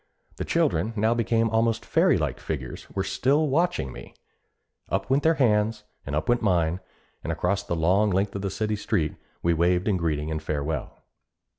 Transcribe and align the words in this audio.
The 0.37 0.45
children, 0.45 0.93
now 0.95 1.13
become 1.13 1.51
almost 1.51 1.85
fairy 1.85 2.17
like 2.17 2.39
figures, 2.39 2.89
were 2.89 3.03
still 3.03 3.47
watching 3.49 3.93
me. 3.93 4.15
Up 4.89 5.11
went 5.11 5.21
their 5.21 5.35
hands 5.35 5.83
and 6.07 6.15
up 6.15 6.27
went 6.27 6.41
mine, 6.41 6.79
and 7.23 7.31
across 7.31 7.61
the 7.61 7.75
long 7.75 8.09
length 8.09 8.33
of 8.35 8.51
city 8.51 8.75
street, 8.77 9.13
we 9.43 9.53
waved 9.53 9.87
in 9.87 9.97
greeting 9.97 10.31
and 10.31 10.41
farewell. 10.41 11.03